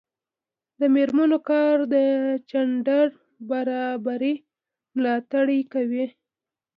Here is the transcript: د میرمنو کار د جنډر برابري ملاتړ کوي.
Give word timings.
د 0.79 0.81
میرمنو 0.95 1.37
کار 1.49 1.75
د 1.93 1.95
جنډر 2.49 3.07
برابري 3.49 4.35
ملاتړ 4.95 5.45
کوي. 5.73 6.05